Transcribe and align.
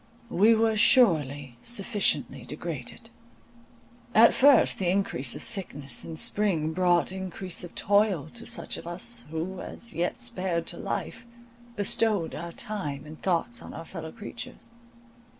We 0.31 0.55
were 0.55 0.75
surely 0.75 1.57
sufficiently 1.61 2.43
degraded. 2.43 3.11
At 4.15 4.33
first 4.33 4.79
the 4.79 4.89
increase 4.89 5.35
of 5.35 5.43
sickness 5.43 6.03
in 6.03 6.15
spring 6.15 6.73
brought 6.73 7.11
increase 7.11 7.63
of 7.63 7.75
toil 7.75 8.27
to 8.33 8.47
such 8.47 8.77
of 8.77 8.87
us, 8.87 9.25
who, 9.29 9.59
as 9.61 9.93
yet 9.93 10.19
spared 10.19 10.65
to 10.65 10.77
life, 10.79 11.27
bestowed 11.75 12.33
our 12.33 12.51
time 12.51 13.05
and 13.05 13.21
thoughts 13.21 13.61
on 13.61 13.75
our 13.75 13.85
fellow 13.85 14.11
creatures. 14.11 14.71